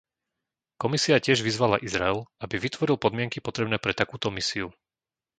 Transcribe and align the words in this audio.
Komisia 0.81 1.21
tiež 1.25 1.39
vyzvala 1.47 1.77
Izrael, 1.87 2.19
aby 2.43 2.55
vytvoril 2.65 2.97
podmienky 3.05 3.37
potrebné 3.47 3.77
pre 3.83 3.93
takúto 4.01 4.27
misiu. 4.37 4.67